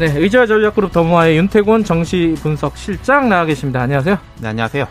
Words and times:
네, 0.00 0.06
의자 0.16 0.46
전략그룹 0.46 0.92
더모아의 0.92 1.36
윤태곤 1.36 1.84
정시 1.84 2.34
분석 2.38 2.78
실장 2.78 3.28
나와 3.28 3.44
계십니다. 3.44 3.82
안녕하세요. 3.82 4.16
네, 4.40 4.48
안녕하세요. 4.48 4.86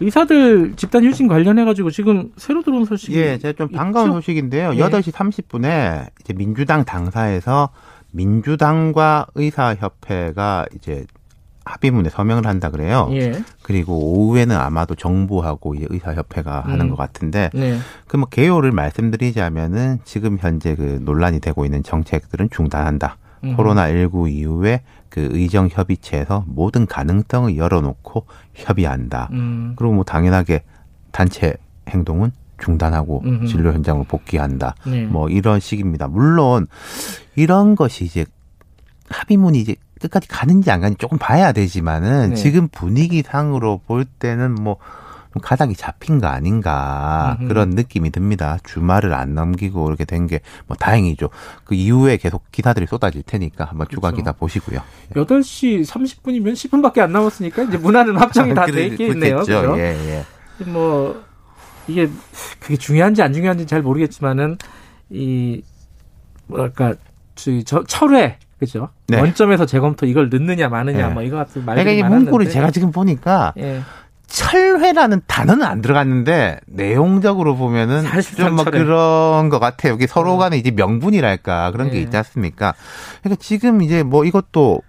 의사들 0.00 0.74
집단 0.76 1.02
휴진 1.02 1.28
관련해 1.28 1.64
가지고 1.64 1.90
지금 1.90 2.30
새로 2.36 2.62
들어온 2.62 2.84
소식이 2.84 3.16
예, 3.16 3.38
제가 3.38 3.54
좀 3.56 3.68
반가운 3.70 4.08
있죠? 4.08 4.16
소식인데요. 4.16 4.74
예. 4.74 4.78
8시 4.78 5.12
30분에 5.12 6.10
이제 6.20 6.34
민주당 6.34 6.84
당사에서 6.84 7.70
민주당과 8.10 9.28
의사협회가 9.34 10.66
이제 10.76 11.06
합의문에 11.64 12.10
서명을 12.10 12.46
한다 12.46 12.68
그래요. 12.70 13.08
예. 13.12 13.42
그리고 13.62 13.94
오후에는 13.94 14.54
아마도 14.54 14.94
정부하고 14.94 15.74
이제 15.74 15.86
의사협회가 15.88 16.64
하는 16.66 16.80
음. 16.80 16.90
것 16.90 16.96
같은데 16.96 17.48
네. 17.54 17.78
그뭐 18.08 18.26
개요를 18.26 18.72
말씀드리자면은 18.72 20.00
지금 20.04 20.36
현재 20.38 20.74
그 20.74 21.00
논란이 21.02 21.40
되고 21.40 21.64
있는 21.64 21.82
정책들은 21.82 22.50
중단한다. 22.50 23.16
음. 23.44 23.56
코로나19 23.56 24.30
이후에 24.30 24.82
그 25.08 25.28
의정 25.32 25.68
협의체에서 25.70 26.44
모든 26.46 26.86
가능성을 26.86 27.56
열어놓고 27.56 28.26
협의한다. 28.54 29.28
음. 29.32 29.74
그리고 29.76 29.94
뭐 29.94 30.04
당연하게 30.04 30.62
단체 31.10 31.54
행동은 31.88 32.32
중단하고 32.62 33.22
음흠. 33.24 33.46
진료 33.46 33.72
현장으로 33.72 34.04
복귀한다. 34.04 34.74
네. 34.86 35.04
뭐 35.06 35.28
이런 35.28 35.60
식입니다. 35.60 36.08
물론 36.08 36.66
이런 37.34 37.74
것이 37.74 38.04
이제 38.04 38.24
합의문이 39.08 39.58
이제 39.58 39.76
끝까지 40.00 40.28
가는지 40.28 40.70
안 40.70 40.80
가는지 40.80 40.98
조금 40.98 41.18
봐야 41.18 41.52
되지만은 41.52 42.30
네. 42.30 42.34
지금 42.36 42.68
분위기상으로 42.68 43.80
볼 43.86 44.04
때는 44.04 44.54
뭐 44.54 44.76
좀 45.32 45.40
가닥이 45.42 45.74
잡힌 45.76 46.18
거 46.20 46.26
아닌가 46.26 47.36
음흠. 47.40 47.48
그런 47.48 47.70
느낌이 47.70 48.10
듭니다. 48.10 48.58
주말을 48.64 49.14
안 49.14 49.34
넘기고 49.34 49.86
이렇게 49.88 50.04
된 50.04 50.26
게 50.26 50.40
뭐 50.66 50.76
다행이죠. 50.76 51.30
그 51.64 51.74
이후에 51.74 52.16
계속 52.16 52.50
기사들이 52.52 52.86
쏟아질 52.86 53.22
테니까 53.22 53.64
한번 53.64 53.86
추가 53.90 54.10
그렇죠. 54.10 54.22
기사 54.22 54.32
보시고요. 54.32 54.80
8시 55.14 55.84
30분이면 55.86 56.52
10분밖에 56.54 56.98
안 57.00 57.12
남았으니까 57.12 57.64
이제 57.64 57.76
문화는 57.78 58.16
확정이 58.16 58.54
다 58.54 58.66
돼 58.70 58.86
있겠네요. 58.86 59.36
그렇겠죠. 59.42 59.60
그죠? 59.72 59.78
예, 59.78 60.24
예. 60.60 60.64
뭐 60.64 61.22
이게 61.86 62.08
그게 62.60 62.76
중요한지 62.76 63.22
안 63.22 63.32
중요한지 63.32 63.66
잘 63.66 63.82
모르겠지만은 63.82 64.58
이 65.10 65.62
뭐랄까 66.46 66.94
저 67.64 67.84
철회 67.84 68.38
그죠? 68.58 68.90
네. 69.08 69.18
원점에서 69.18 69.64
재검토 69.66 70.04
이걸 70.06 70.28
넣느냐 70.28 70.68
마느냐 70.68 71.08
네. 71.08 71.14
뭐 71.14 71.22
이거 71.22 71.36
같은 71.38 71.62
그러니까 71.62 71.74
말들이 71.74 71.98
이 71.98 72.02
많았는데 72.02 72.24
문구를 72.30 72.50
제가 72.50 72.70
지금 72.70 72.92
보니까 72.92 73.54
예. 73.58 73.80
철회라는 74.30 75.22
단어는 75.26 75.66
안 75.66 75.82
들어갔는데 75.82 76.60
내용적으로 76.66 77.56
보면은 77.56 78.04
좀뭐 78.36 78.64
철회. 78.64 78.78
그런 78.78 79.48
것 79.48 79.58
같아요. 79.58 79.92
여기 79.92 80.06
서로 80.06 80.38
간에 80.38 80.56
이제 80.56 80.70
명분이랄까 80.70 81.72
그런 81.72 81.88
게 81.90 81.96
네. 81.96 82.02
있지 82.02 82.16
않습니까? 82.16 82.74
그러니까 83.22 83.42
지금 83.42 83.82
이제 83.82 84.02
뭐 84.02 84.24
이것도 84.24 84.82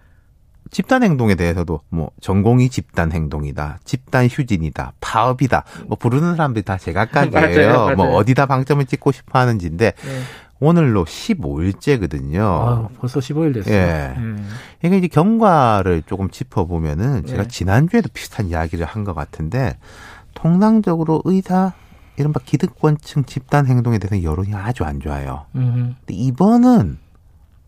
집단 0.70 1.03
행동에 1.03 1.36
대해서도 1.36 1.81
뭐 1.89 2.11
전공이 2.22 2.70
집단 2.70 3.11
행동이다, 3.11 3.80
집단 3.83 4.28
휴진이다, 4.28 4.94
파업이다, 5.02 5.65
뭐 5.88 5.98
부르는 5.98 6.38
사람들이 6.38 6.64
다 6.64 6.77
제각각이에요. 6.77 7.33
맞아요, 7.67 7.77
맞아요. 7.80 7.95
뭐 7.95 8.15
어디다 8.15 8.45
방점을 8.45 8.86
찍고 8.86 9.11
싶어 9.11 9.39
하는지인데 9.39 9.86
예. 9.86 10.21
오늘로 10.61 11.04
15일째거든요. 11.05 12.39
아, 12.39 12.88
벌써 12.99 13.20
15일 13.20 13.55
됐어요. 13.55 13.76
예. 13.76 14.14
음. 14.17 14.48
그러니까 14.81 14.97
이제 14.97 15.08
경과를 15.08 16.03
조금 16.08 16.30
짚어보면은 16.30 17.25
제가 17.25 17.43
네. 17.43 17.47
지난주에도 17.47 18.09
비슷한 18.14 18.47
이야기를 18.49 18.86
한 18.86 19.03
것 19.03 19.14
같은데 19.14 19.77
통상적으로 20.33 21.21
의사 21.25 21.73
이른바 22.17 22.39
기득권층 22.43 23.25
집단 23.25 23.65
행동에 23.67 23.97
대해서 23.97 24.21
여론이 24.23 24.53
아주 24.53 24.83
안 24.83 24.99
좋아요. 24.99 25.45
음, 25.55 25.95
근데 25.99 26.14
이번은 26.14 26.97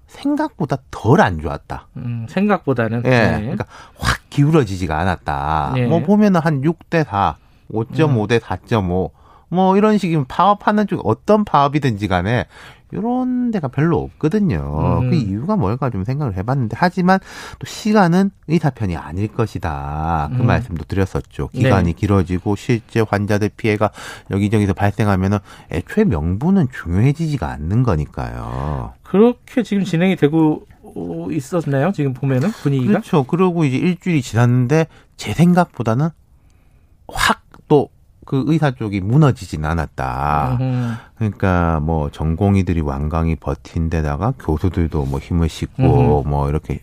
생각보다 0.07 0.77
덜 0.91 1.21
안 1.21 1.39
좋았다. 1.41 1.87
음, 1.97 2.27
생각보다는 2.29 3.01
예. 3.05 3.09
네. 3.09 3.39
그러니까 3.41 3.65
확 3.97 4.19
기울어지지가 4.29 4.97
않았다. 4.99 5.71
네. 5.75 5.87
뭐 5.87 6.01
보면은 6.03 6.39
한 6.41 6.61
6대 6.61 7.05
4, 7.05 7.37
5.5대 7.71 8.39
4.5, 8.39 9.09
뭐 9.49 9.77
이런 9.77 9.97
식이면 9.97 10.25
파업하는 10.25 10.87
쪽 10.87 11.01
어떤 11.07 11.45
파업이든지 11.45 12.07
간에 12.07 12.45
이런 12.93 13.51
데가 13.51 13.67
별로 13.67 13.99
없거든요. 13.99 15.01
음. 15.01 15.09
그 15.09 15.15
이유가 15.15 15.55
뭘까 15.55 15.89
좀 15.89 16.03
생각을 16.03 16.37
해봤는데 16.37 16.77
하지만 16.79 17.19
또 17.59 17.65
시간은 17.65 18.31
의사 18.47 18.69
편이 18.69 18.95
아닐 18.95 19.27
것이다. 19.27 20.29
그 20.35 20.41
음. 20.41 20.45
말씀도 20.45 20.85
드렸었죠. 20.85 21.49
기간이 21.49 21.87
네. 21.87 21.93
길어지고 21.93 22.55
실제 22.55 23.01
환자들 23.01 23.49
피해가 23.55 23.91
여기저기서 24.31 24.73
발생하면은 24.73 25.39
애초에 25.71 26.05
명분은 26.05 26.67
중요해지지가 26.71 27.49
않는 27.49 27.83
거니까요. 27.83 28.93
그렇게 29.03 29.63
지금 29.63 29.83
진행이 29.83 30.15
되고 30.15 30.65
있었나요? 31.31 31.91
지금 31.91 32.13
보면은 32.13 32.51
분위기가 32.51 32.91
그렇죠. 32.91 33.23
그러고 33.23 33.65
이제 33.65 33.77
일주일이 33.77 34.21
지났는데 34.21 34.87
제 35.17 35.33
생각보다는 35.33 36.09
확또 37.07 37.42
그 38.25 38.43
의사 38.47 38.71
쪽이 38.71 39.01
무너지진 39.01 39.65
않았다. 39.65 40.57
음, 40.59 40.93
그러니까 41.15 41.79
뭐 41.81 42.09
전공의들이 42.09 42.81
완강히 42.81 43.35
버틴 43.35 43.89
데다가 43.89 44.33
교수들도 44.39 45.05
뭐 45.05 45.19
힘을 45.19 45.49
싣고 45.49 46.23
뭐 46.23 46.49
이렇게 46.49 46.79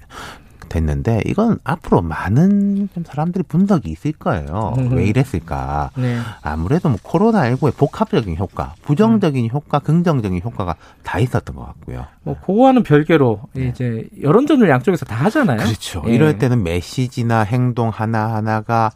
됐는데 0.71 1.23
이건 1.27 1.59
앞으로 1.65 2.01
많은 2.01 2.89
좀 2.95 3.05
사람들이 3.05 3.43
분석이 3.43 3.91
있을 3.91 4.13
거예요. 4.13 4.75
음흠. 4.79 4.95
왜 4.95 5.05
이랬을까? 5.07 5.91
네. 5.97 6.19
아무래도 6.41 6.89
뭐 6.89 6.99
코로나19의 7.03 7.77
복합적인 7.77 8.37
효과, 8.39 8.75
부정적인 8.83 9.51
효과, 9.53 9.81
긍정적인 9.81 10.41
효과가 10.43 10.77
다 11.03 11.19
있었던 11.19 11.57
것 11.57 11.67
같고요. 11.67 12.07
뭐 12.23 12.37
그거와는 12.41 12.85
별개로 12.85 13.41
이제 13.57 14.09
여론전을 14.23 14.71
양쪽에서 14.71 15.05
다 15.05 15.17
하잖아요. 15.27 15.59
네. 15.59 15.65
그렇죠. 15.65 16.03
예. 16.07 16.15
이럴 16.15 16.39
때는 16.39 16.63
메시지나 16.63 17.41
행동 17.41 17.91
하나 17.91 18.35
하나가 18.35 18.93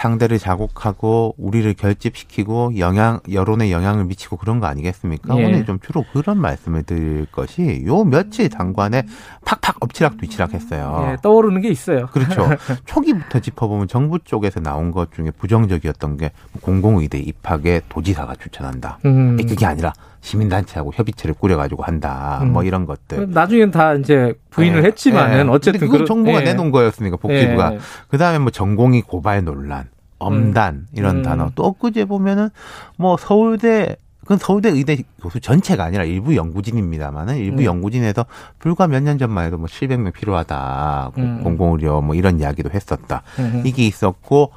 상대를 0.00 0.38
자극하고 0.38 1.34
우리를 1.36 1.72
결집시키고 1.74 2.78
영향 2.78 3.20
여론에 3.30 3.70
영향을 3.70 4.06
미치고 4.06 4.38
그런 4.38 4.58
거 4.58 4.66
아니겠습니까? 4.66 5.36
예. 5.36 5.44
오늘 5.44 5.66
좀 5.66 5.78
주로 5.78 6.04
그런 6.12 6.38
말씀을 6.38 6.84
드릴 6.84 7.26
것이 7.26 7.84
요 7.84 8.04
며칠 8.04 8.48
장관에 8.48 9.02
팍팍 9.44 9.76
엎치락 9.80 10.16
뒤치락 10.16 10.54
했어요. 10.54 11.10
예, 11.10 11.16
떠오르는 11.22 11.60
게 11.60 11.68
있어요. 11.68 12.06
그렇죠. 12.06 12.48
초기부터 12.86 13.40
짚어보면 13.40 13.88
정부 13.88 14.18
쪽에서 14.18 14.60
나온 14.60 14.90
것 14.90 15.12
중에 15.12 15.30
부정적이었던 15.32 16.16
게 16.16 16.30
공공의대 16.62 17.18
입학에 17.18 17.82
도지사가 17.90 18.36
추천한다. 18.36 18.98
음. 19.04 19.36
그게 19.36 19.66
아니라 19.66 19.92
시민단체하고 20.20 20.92
협의체를 20.94 21.34
꾸려가지고 21.34 21.82
한다. 21.82 22.40
음. 22.42 22.52
뭐 22.52 22.62
이런 22.64 22.86
것들. 22.86 23.30
나중엔 23.30 23.70
다 23.70 23.94
이제 23.94 24.34
부인을 24.50 24.82
예. 24.84 24.88
했지만은 24.88 25.46
예. 25.46 25.50
어쨌든 25.50 25.88
그런- 25.88 26.06
정부가 26.06 26.40
예. 26.40 26.44
내놓은 26.44 26.70
거였으니까 26.70 27.16
복지부가 27.16 27.74
예. 27.74 27.78
그다음에 28.08 28.38
뭐 28.38 28.50
전공의 28.50 29.02
고발 29.02 29.44
논란, 29.44 29.88
엄단 30.18 30.86
이런 30.94 31.18
음. 31.18 31.22
단어 31.22 31.50
또 31.54 31.64
엊그제 31.64 32.04
보면은 32.04 32.50
뭐 32.96 33.16
서울대 33.16 33.96
그건 34.20 34.36
서울대 34.38 34.68
의대 34.68 34.98
교수 35.20 35.40
전체가 35.40 35.82
아니라 35.84 36.04
일부 36.04 36.36
연구진입니다만은 36.36 37.36
일부 37.38 37.62
음. 37.62 37.64
연구진에서 37.64 38.26
불과 38.58 38.86
몇 38.86 39.02
년 39.02 39.16
전만 39.18 39.46
해도 39.46 39.56
뭐 39.56 39.66
700명 39.66 40.12
필요하다 40.12 41.12
음. 41.16 41.40
공공의료 41.42 42.02
뭐 42.02 42.14
이런 42.14 42.38
이야기도 42.38 42.70
했었다 42.70 43.22
음. 43.38 43.62
이게 43.64 43.86
있었고 43.86 44.52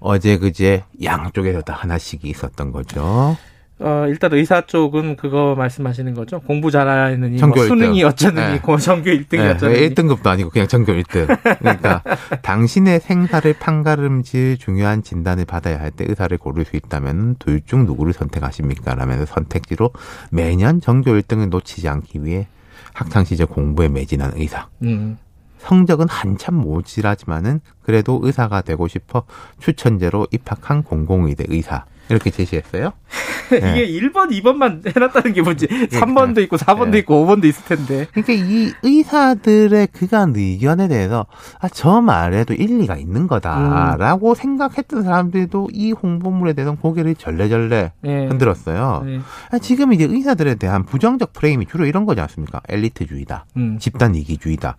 어제 0.00 0.38
그제 0.38 0.84
양쪽에서 1.02 1.60
다 1.60 1.74
하나씩이 1.74 2.22
있었던 2.24 2.72
거죠. 2.72 3.36
어, 3.80 4.04
일단 4.08 4.32
의사 4.32 4.60
쪽은 4.66 5.16
그거 5.16 5.54
말씀하시는 5.56 6.14
거죠. 6.14 6.40
공부 6.40 6.70
잘하느니 6.70 7.38
전교 7.38 7.56
뭐 7.56 7.66
수능이. 7.66 8.04
어쩌느니 8.04 8.52
네. 8.54 8.60
고 8.60 8.76
전교 8.78 9.10
1등이 9.10 9.36
네, 9.38 9.50
어쩌느니 9.50 9.88
1등급도 9.90 10.26
아니고 10.28 10.50
그냥 10.50 10.68
전교 10.68 10.92
1등. 10.92 11.58
그러니까 11.58 12.02
당신의 12.42 13.00
생사를 13.00 13.52
판가름질 13.58 14.58
중요한 14.58 15.02
진단을 15.02 15.44
받아야 15.44 15.80
할 15.80 15.90
때 15.90 16.04
의사를 16.08 16.36
고를 16.38 16.64
수 16.64 16.76
있다면 16.76 17.36
둘 17.40 17.60
중 17.66 17.84
누구를 17.86 18.12
선택하십니까? 18.12 18.94
라면서 18.94 19.24
선택지로 19.26 19.90
매년 20.30 20.80
전교 20.80 21.10
1등을 21.12 21.48
놓치지 21.48 21.88
않기 21.88 22.24
위해 22.24 22.46
학창 22.92 23.24
시절 23.24 23.46
공부에 23.46 23.88
매진한 23.88 24.32
의사. 24.36 24.68
음. 24.82 25.18
성적은 25.58 26.06
한참 26.08 26.56
모질하지만은 26.56 27.60
그래도 27.82 28.20
의사가 28.22 28.60
되고 28.62 28.86
싶어 28.86 29.24
추천제로 29.60 30.26
입학한 30.30 30.82
공공의대 30.84 31.44
의사. 31.48 31.86
이렇게 32.10 32.30
제시했어요. 32.30 32.92
이게 33.54 33.86
1번, 33.88 34.30
2번만 34.30 34.82
해놨다는 34.94 35.32
게 35.32 35.42
뭔지 35.42 35.66
3번도 35.66 36.38
있고 36.42 36.56
4번도 36.56 36.90
네. 36.90 36.98
있고 36.98 37.26
5번도 37.26 37.44
있을 37.44 37.64
텐데. 37.64 38.06
그러니까 38.12 38.32
이 38.32 38.72
의사들의 38.82 39.88
그간 39.92 40.34
의견에 40.36 40.88
대해서 40.88 41.26
아, 41.60 41.68
저 41.68 42.00
말에도 42.00 42.54
일리가 42.54 42.96
있는 42.96 43.26
거다라고 43.26 44.34
생각했던 44.34 45.02
사람들도 45.02 45.68
이 45.72 45.92
홍보물에 45.92 46.52
대해서 46.52 46.74
고개를 46.74 47.14
절레절레 47.14 47.92
예. 48.04 48.26
흔들었어요. 48.26 49.02
네. 49.04 49.20
아, 49.50 49.58
지금 49.58 49.92
이제 49.92 50.04
의사들에 50.04 50.56
대한 50.56 50.84
부정적 50.84 51.32
프레임이 51.32 51.66
주로 51.66 51.86
이런 51.86 52.04
거지 52.04 52.20
않습니까? 52.20 52.60
엘리트주의다. 52.68 53.46
음. 53.56 53.78
집단 53.78 54.14
이기주의다. 54.14 54.76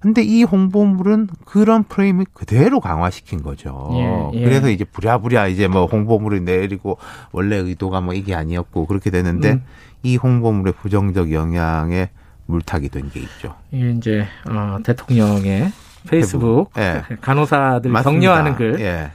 근데 0.00 0.22
이 0.22 0.44
홍보물은 0.44 1.28
그런 1.44 1.82
프레임을 1.82 2.26
그대로 2.32 2.78
강화시킨 2.80 3.42
거죠. 3.42 3.90
예, 3.94 4.38
예. 4.38 4.44
그래서 4.44 4.70
이제 4.70 4.84
부랴부랴 4.84 5.48
이제 5.48 5.66
뭐 5.66 5.86
홍보물을 5.86 6.44
내리고 6.44 6.98
원래 7.32 7.56
의도가 7.56 7.97
뭐 8.00 8.14
이게 8.14 8.34
아니었고 8.34 8.86
그렇게 8.86 9.10
되는데 9.10 9.52
음. 9.52 9.64
이 10.02 10.16
홍보물의 10.16 10.74
부정적 10.74 11.32
영향에 11.32 12.10
물타기 12.46 12.88
된 12.88 13.10
게 13.10 13.20
있죠. 13.20 13.54
이제 13.72 14.26
어, 14.48 14.78
대통령의 14.82 15.72
페이스북 16.08 16.70
예. 16.78 17.02
간호사들 17.20 17.90
맞습니다. 17.90 18.20
격려하는 18.20 18.54
글. 18.56 18.80
예. 18.80 19.10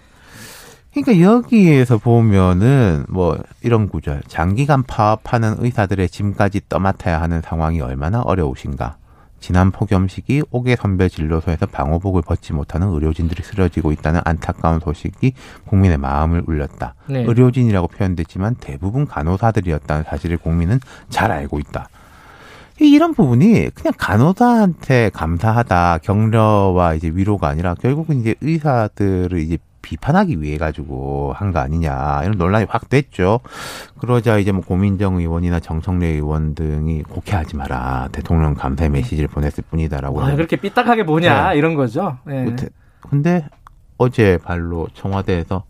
그러니까 0.94 1.25
여기에서 1.27 1.97
보면은 1.97 3.06
뭐 3.09 3.39
이런 3.63 3.89
구절 3.89 4.21
장기간 4.27 4.83
파업하는 4.83 5.56
의사들의 5.57 6.07
짐까지 6.09 6.62
떠맡아야 6.69 7.19
하는 7.19 7.41
상황이 7.41 7.81
얼마나 7.81 8.21
어려우신가. 8.21 8.97
지난 9.43 9.71
폭염 9.71 10.07
시기 10.07 10.41
옥외 10.51 10.77
선별 10.77 11.09
진료소에서 11.09 11.65
방호복을 11.65 12.21
벗지 12.21 12.53
못하는 12.53 12.87
의료진들이 12.87 13.43
쓰러지고 13.43 13.91
있다는 13.91 14.21
안타까운 14.23 14.79
소식이 14.79 15.33
국민의 15.67 15.97
마음을 15.97 16.43
울렸다. 16.47 16.95
네. 17.07 17.25
의료진이라고 17.27 17.87
표현됐지만 17.89 18.55
대부분 18.61 19.05
간호사들이었다는 19.05 20.05
사실을 20.05 20.37
국민은 20.37 20.79
잘 21.09 21.29
알고 21.29 21.59
있다. 21.59 21.89
이런 22.79 23.13
부분이 23.13 23.71
그냥 23.71 23.93
간호사한테 23.97 25.09
감사하다 25.13 25.97
격려와 26.03 26.93
이제 26.93 27.11
위로가 27.13 27.49
아니라 27.49 27.75
결국은 27.75 28.21
이제 28.21 28.35
의사들을 28.39 29.37
이제 29.41 29.57
비판하기 29.83 30.41
위해 30.41 30.57
가지고 30.57 31.33
한 31.35 31.51
거 31.53 31.59
아니냐 31.59 32.21
이런 32.24 32.38
논란이 32.39 32.65
확 32.68 32.89
됐죠. 32.89 33.41
그러자 34.00 34.39
이제 34.39 34.51
뭐 34.51 34.63
고민정 34.63 35.18
의원이나 35.18 35.59
정청래 35.59 36.07
의원 36.07 36.56
등이 36.56 37.03
곡해하지 37.03 37.56
마라 37.57 38.09
대통령 38.12 38.56
감사의 38.56 38.89
메시지를 38.89 39.27
보냈을 39.27 39.63
뿐이다라고. 39.69 40.24
아, 40.24 40.33
그렇게 40.35 40.56
삐딱하게 40.56 41.03
뭐냐 41.03 41.51
네. 41.51 41.57
이런 41.59 41.75
거죠. 41.75 42.18
예. 42.31 42.44
못해. 42.44 42.69
근데 43.01 43.45
어제 43.97 44.39
발로 44.44 44.88
청와대에서 44.95 45.63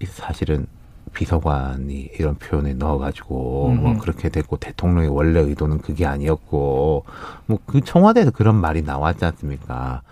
이 0.00 0.06
사실은 0.06 0.66
비서관이 1.08 2.10
이런 2.18 2.34
표현을 2.36 2.78
넣어가지고 2.78 3.70
뭐 3.80 3.90
음흠. 3.92 4.00
그렇게 4.00 4.28
됐고 4.28 4.56
대통령의 4.58 5.08
원래 5.10 5.40
의도는 5.40 5.78
그게 5.78 6.06
아니었고 6.06 7.04
뭐 7.46 7.58
그 7.66 7.80
청와대에서 7.82 8.30
그런 8.30 8.56
말이 8.56 8.82
나왔지 8.82 9.24
않습니까? 9.24 10.02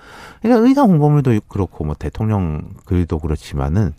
그러니까 0.43 0.67
의사 0.69 0.83
홍보물도 0.83 1.39
그렇고 1.49 1.85
뭐 1.85 1.95
대통령 1.99 2.63
글도 2.85 3.19
그렇지만은 3.19 3.93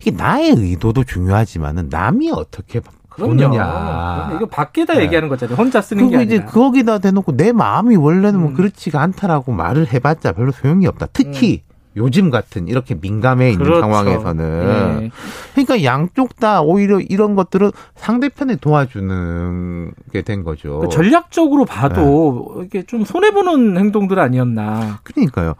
이게 0.00 0.10
나의 0.10 0.50
의도도 0.50 1.04
중요하지만은 1.04 1.88
남이 1.90 2.30
어떻게 2.32 2.80
그럼요. 3.08 3.34
보느냐. 3.36 4.30
이거 4.34 4.46
밖에다 4.46 4.94
네. 4.94 5.04
얘기하는 5.04 5.28
거잖아요. 5.30 5.56
혼자 5.56 5.80
쓰는 5.80 6.10
게 6.10 6.16
그리고 6.18 6.22
이제 6.24 6.36
아니라. 6.36 6.52
거기다 6.52 6.98
대놓고 6.98 7.36
내 7.36 7.52
마음이 7.52 7.96
원래는 7.96 8.40
뭐 8.40 8.50
음. 8.50 8.54
그렇지가 8.54 9.00
않다라고 9.00 9.52
말을 9.52 9.90
해봤자 9.92 10.32
별로 10.32 10.52
소용이 10.52 10.86
없다. 10.86 11.06
특히 11.14 11.62
요즘 11.96 12.30
같은 12.30 12.68
이렇게 12.68 12.94
민감해 12.94 13.50
있는 13.52 13.64
그렇죠. 13.64 13.80
상황에서는 13.80 14.98
예. 15.02 15.10
그러니까 15.54 15.82
양쪽 15.82 16.36
다 16.36 16.60
오히려 16.60 17.00
이런 17.00 17.34
것들은 17.34 17.70
상대편에 17.94 18.56
도와주는 18.56 19.92
게 20.12 20.22
된 20.22 20.44
거죠. 20.44 20.80
그 20.80 20.88
전략적으로 20.88 21.64
봐도 21.64 22.62
이게 22.64 22.82
좀 22.82 23.04
손해 23.04 23.30
보는 23.30 23.78
행동들 23.78 24.18
아니었나. 24.18 24.98
그러니까요. 25.04 25.54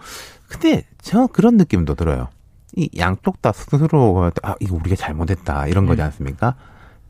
근데 0.48 0.84
저 1.00 1.26
그런 1.28 1.56
느낌도 1.56 1.94
들어요. 1.94 2.28
이 2.74 2.90
양쪽 2.98 3.40
다 3.40 3.52
스스로 3.52 4.30
아 4.42 4.54
이거 4.60 4.76
우리가 4.76 4.96
잘못했다 4.96 5.66
이런 5.68 5.86
거지 5.86 6.02
음. 6.02 6.06
않습니까? 6.06 6.54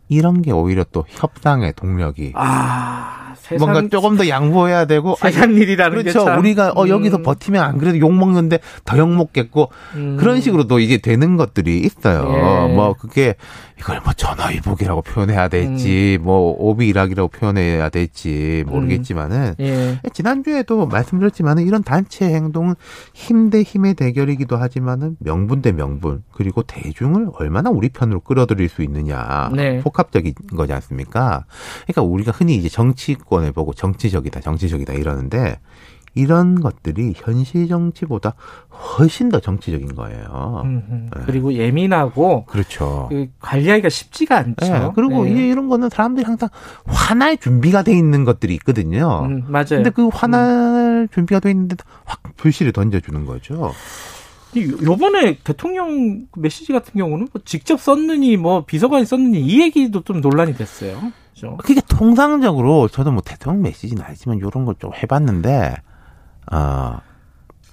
이런 0.08 0.40
게 0.42 0.52
오히려 0.52 0.84
또 0.92 1.04
협상의 1.08 1.72
동력이 1.74 2.32
아, 2.36 3.25
세상 3.38 3.68
뭔가 3.72 3.88
조금 3.88 4.16
더 4.16 4.28
양보해야 4.28 4.84
되고 4.86 5.12
아, 5.20 5.30
세상 5.30 5.54
일이라는 5.54 5.98
그렇죠. 6.02 6.18
게 6.20 6.24
참. 6.24 6.38
우리가 6.38 6.72
어 6.76 6.88
여기서 6.88 7.18
음, 7.18 7.22
버티면 7.22 7.62
안 7.62 7.78
그래도 7.78 7.98
욕 7.98 8.12
먹는데 8.14 8.58
더 8.84 8.96
욕 8.98 9.08
먹겠고 9.10 9.70
음. 9.94 10.16
그런 10.18 10.40
식으로도 10.40 10.78
이게 10.80 10.98
되는 10.98 11.36
것들이 11.36 11.78
있어요. 11.80 12.32
예. 12.68 12.74
뭐 12.74 12.94
그게 12.94 13.34
이걸 13.78 14.00
뭐 14.02 14.12
전화위복이라고 14.14 15.02
표현해야 15.02 15.44
음. 15.44 15.50
될지 15.50 16.18
뭐 16.22 16.54
오비일학이라고 16.58 17.28
표현해야 17.28 17.88
될지 17.90 18.64
모르겠지만은 18.66 19.54
예. 19.60 20.00
지난주에도 20.14 20.86
말씀드렸지만은 20.86 21.66
이런 21.66 21.82
단체 21.82 22.24
행동은 22.26 22.74
힘 23.12 23.46
대 23.50 23.62
힘의 23.62 23.94
대결이기도 23.94 24.56
하지만은 24.56 25.16
명분 25.20 25.62
대 25.62 25.70
명분 25.72 26.24
그리고 26.32 26.62
대중을 26.62 27.28
얼마나 27.38 27.70
우리 27.70 27.88
편으로 27.90 28.20
끌어들일 28.20 28.68
수 28.68 28.82
있느냐 28.82 29.50
네. 29.54 29.78
복합적인 29.80 30.34
거지 30.56 30.72
않습니까? 30.72 31.44
그러니까 31.86 32.02
우리가 32.02 32.32
흔히 32.32 32.56
이제 32.56 32.68
정치 32.68 33.14
권을 33.28 33.52
보고 33.52 33.72
정치적이다, 33.72 34.40
정치적이다 34.40 34.92
이러는데 34.94 35.58
이런 36.14 36.60
것들이 36.62 37.12
현실 37.14 37.68
정치보다 37.68 38.34
훨씬 38.70 39.28
더 39.28 39.38
정치적인 39.38 39.94
거예요. 39.94 40.62
음, 40.64 40.82
음. 40.88 41.10
네. 41.14 41.22
그리고 41.26 41.52
예민하고 41.52 42.46
그렇죠. 42.46 43.08
그 43.10 43.26
관리하기가 43.40 43.90
쉽지가 43.90 44.38
않죠. 44.38 44.54
네, 44.72 44.90
그리고 44.94 45.24
네. 45.24 45.48
이런 45.48 45.68
거는 45.68 45.90
사람들이 45.90 46.24
항상 46.24 46.48
화날 46.86 47.36
준비가 47.36 47.82
돼 47.82 47.92
있는 47.92 48.24
것들이 48.24 48.54
있거든요. 48.54 49.24
음, 49.26 49.44
맞아요. 49.48 49.66
근데 49.68 49.90
그 49.90 50.08
화날 50.08 51.06
준비가 51.12 51.38
돼 51.38 51.50
있는데 51.50 51.76
확 52.06 52.22
불씨를 52.38 52.72
던져주는 52.72 53.26
거죠. 53.26 53.72
이- 54.54 54.72
요번에 54.84 55.36
대통령 55.44 56.26
메시지 56.34 56.72
같은 56.72 56.94
경우는 56.98 57.28
뭐 57.30 57.42
직접 57.44 57.78
썼느니 57.78 58.38
뭐 58.38 58.64
비서관이 58.64 59.04
썼느니 59.04 59.38
이 59.42 59.60
얘기도 59.60 60.02
좀 60.02 60.22
논란이 60.22 60.54
됐어요. 60.56 61.12
그죠? 61.36 61.56
그게 61.58 61.80
통상적으로 61.86 62.88
저도 62.88 63.12
뭐 63.12 63.22
대통령 63.24 63.62
메시지는 63.62 64.02
아니지만 64.02 64.38
이런 64.38 64.64
걸 64.64 64.74
좀 64.78 64.90
해봤는데 64.94 65.76
어. 66.52 66.98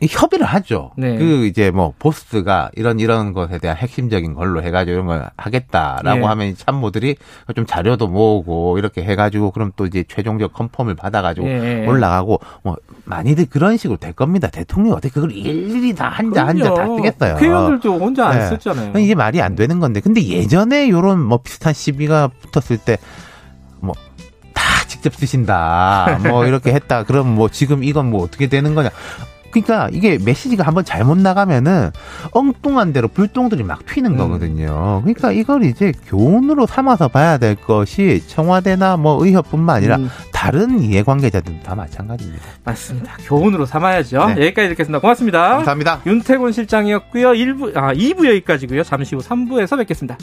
이 0.01 0.07
협의를 0.09 0.45
하죠. 0.45 0.91
네. 0.97 1.17
그 1.17 1.45
이제 1.45 1.71
뭐 1.71 1.93
보스가 1.97 2.71
이런 2.75 2.99
이런 2.99 3.31
것에 3.31 3.57
대한 3.59 3.77
핵심적인 3.77 4.33
걸로 4.33 4.61
해가지고 4.61 4.91
이런 4.93 5.05
걸 5.05 5.29
하겠다라고 5.37 6.19
예. 6.19 6.25
하면 6.25 6.55
참모들이 6.57 7.15
좀 7.55 7.65
자료도 7.65 8.09
모으고 8.09 8.77
이렇게 8.79 9.01
해가지고 9.01 9.51
그럼 9.51 9.71
또 9.77 9.85
이제 9.85 10.03
최종적 10.05 10.51
컨펌을 10.51 10.95
받아가지고 10.95 11.47
예, 11.47 11.83
예. 11.83 11.87
올라가고 11.87 12.41
뭐 12.63 12.75
많이들 13.05 13.45
그런 13.45 13.77
식으로 13.77 13.97
될 13.97 14.11
겁니다. 14.11 14.49
대통령이 14.49 14.93
어떻게 14.93 15.09
그걸 15.13 15.31
일일이 15.31 15.95
다 15.95 16.09
한자 16.09 16.47
한자 16.47 16.73
다. 16.73 16.85
쓰겠어요. 16.85 17.37
회원들도 17.37 17.93
혼자 17.97 18.27
안 18.27 18.39
네. 18.39 18.47
썼잖아요. 18.47 18.99
이게 18.99 19.15
말이 19.15 19.41
안 19.41 19.55
되는 19.55 19.79
건데. 19.79 20.01
근데 20.01 20.21
예전에 20.21 20.89
요런 20.89 21.21
뭐 21.21 21.37
비슷한 21.37 21.73
시비가 21.73 22.29
붙었을 22.51 22.77
때, 22.77 22.97
뭐, 23.83 23.93
다 24.53 24.63
직접 24.87 25.13
쓰신다. 25.13 26.19
뭐, 26.27 26.45
이렇게 26.45 26.73
했다. 26.73 27.03
그럼 27.03 27.35
뭐, 27.35 27.49
지금 27.49 27.83
이건 27.83 28.09
뭐, 28.09 28.23
어떻게 28.23 28.47
되는 28.47 28.73
거냐. 28.73 28.89
그러니까 29.53 29.87
이게 29.93 30.17
메시지가 30.17 30.65
한번 30.65 30.83
잘못 30.83 31.19
나가면은 31.19 31.91
엉뚱한 32.31 32.91
대로 32.91 33.07
불똥들이 33.07 33.63
막 33.63 33.85
튀는 33.85 34.13
음. 34.13 34.17
거거든요. 34.17 35.01
그러니까 35.03 35.31
이걸 35.31 35.63
이제 35.63 35.93
교훈으로 36.07 36.65
삼아서 36.65 37.07
봐야 37.07 37.37
될 37.37 37.55
것이 37.55 38.23
청와대나 38.27 38.97
뭐 38.97 39.23
의협뿐만 39.23 39.75
아니라 39.75 39.97
음, 39.97 40.09
다른 40.33 40.81
이해관계자들도 40.81 41.61
다 41.61 41.75
마찬가지입니다. 41.75 42.43
맞습니다. 42.63 43.13
교훈으로 43.25 43.65
삼아야죠. 43.67 44.25
네. 44.33 44.45
여기까지 44.47 44.69
듣겠습니다. 44.69 44.99
고맙습니다. 44.99 45.49
감사합니다. 45.49 46.01
윤태곤 46.05 46.51
실장이었고요. 46.51 47.29
1부, 47.29 47.77
아, 47.77 47.93
2부 47.93 48.27
여기까지고요. 48.27 48.83
잠시 48.83 49.15
후 49.15 49.21
3부에서 49.21 49.77
뵙겠습니다. 49.77 50.17